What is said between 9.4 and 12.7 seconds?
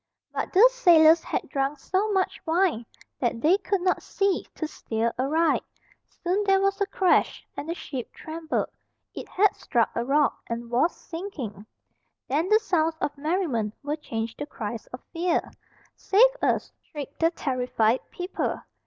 struck a rock, and was sinking. Then the